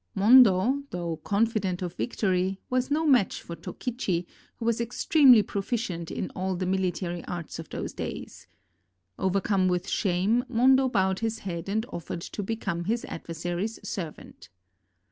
Mondo, 0.15 0.81
though 0.89 1.17
confident 1.17 1.83
of 1.83 1.93
victory, 1.93 2.59
was 2.71 2.89
no 2.89 3.05
match 3.05 3.39
for 3.43 3.55
Tokichi, 3.55 4.25
who 4.55 4.65
was 4.65 4.81
extremely 4.81 5.43
proficient 5.43 6.09
in 6.09 6.31
all 6.31 6.55
the 6.55 6.65
military 6.65 7.23
arts 7.25 7.59
of 7.59 7.69
those 7.69 7.93
days. 7.93 8.47
Overcome 9.19 9.67
with 9.67 9.87
shame, 9.87 10.43
Mondo 10.49 10.89
bowed 10.89 11.19
his 11.19 11.37
head 11.45 11.69
and 11.69 11.85
offered 11.93 12.21
to 12.21 12.41
become 12.41 12.85
his 12.85 13.05
adversary's 13.05 13.79
servant. 13.87 14.49